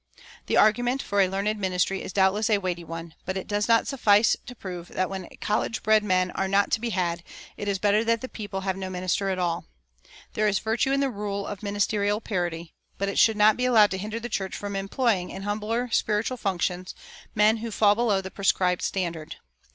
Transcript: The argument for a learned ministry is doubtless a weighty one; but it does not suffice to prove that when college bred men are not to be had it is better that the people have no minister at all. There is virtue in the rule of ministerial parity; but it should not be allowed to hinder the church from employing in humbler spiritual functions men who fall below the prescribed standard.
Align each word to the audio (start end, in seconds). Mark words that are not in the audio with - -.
The 0.47 0.57
argument 0.57 1.03
for 1.03 1.21
a 1.21 1.27
learned 1.27 1.59
ministry 1.59 2.01
is 2.01 2.11
doubtless 2.11 2.49
a 2.49 2.57
weighty 2.57 2.83
one; 2.83 3.13
but 3.23 3.37
it 3.37 3.45
does 3.45 3.67
not 3.67 3.85
suffice 3.87 4.35
to 4.47 4.55
prove 4.55 4.87
that 4.87 5.11
when 5.11 5.29
college 5.41 5.83
bred 5.83 6.03
men 6.03 6.31
are 6.31 6.47
not 6.47 6.71
to 6.71 6.81
be 6.81 6.89
had 6.89 7.21
it 7.55 7.67
is 7.67 7.77
better 7.77 8.03
that 8.05 8.21
the 8.21 8.27
people 8.27 8.61
have 8.61 8.75
no 8.75 8.89
minister 8.89 9.29
at 9.29 9.37
all. 9.37 9.65
There 10.33 10.47
is 10.47 10.57
virtue 10.57 10.91
in 10.91 11.01
the 11.01 11.11
rule 11.11 11.45
of 11.45 11.61
ministerial 11.61 12.19
parity; 12.19 12.73
but 12.97 13.09
it 13.09 13.19
should 13.19 13.37
not 13.37 13.57
be 13.57 13.65
allowed 13.65 13.91
to 13.91 13.99
hinder 13.99 14.19
the 14.19 14.27
church 14.27 14.55
from 14.57 14.75
employing 14.75 15.29
in 15.29 15.43
humbler 15.43 15.91
spiritual 15.91 16.37
functions 16.37 16.95
men 17.35 17.57
who 17.57 17.69
fall 17.69 17.93
below 17.93 18.21
the 18.21 18.31
prescribed 18.31 18.81
standard. 18.81 19.35